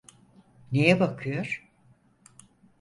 [0.71, 1.67] Neye bakıyor?